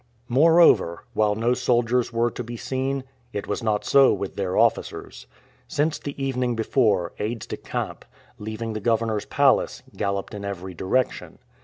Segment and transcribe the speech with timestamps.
[0.29, 3.03] Moreover, while no soldiers were to be seen,
[3.33, 5.27] it was not so with their officers.
[5.67, 8.03] Since the evening before, aides decamp,
[8.39, 11.37] leaving the governor's palace, galloped in every direction.